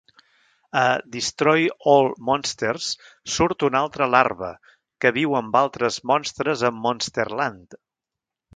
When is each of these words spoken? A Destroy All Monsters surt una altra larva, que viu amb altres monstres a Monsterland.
A 0.83 0.85
Destroy 1.15 1.65
All 1.91 2.09
Monsters 2.29 2.87
surt 3.35 3.67
una 3.69 3.81
altra 3.85 4.09
larva, 4.15 4.51
que 5.05 5.13
viu 5.19 5.39
amb 5.43 5.61
altres 5.63 6.01
monstres 6.13 6.65
a 6.71 6.73
Monsterland. 6.81 7.81